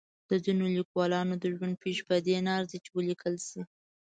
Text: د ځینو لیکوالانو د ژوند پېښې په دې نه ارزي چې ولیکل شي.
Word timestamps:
د 0.29 0.31
ځینو 0.43 0.65
لیکوالانو 0.77 1.33
د 1.39 1.43
ژوند 1.55 1.75
پېښې 1.83 2.03
په 2.09 2.15
دې 2.25 2.37
نه 2.45 2.51
ارزي 2.59 2.79
چې 2.83 2.89
ولیکل 2.97 3.35
شي. 3.47 3.61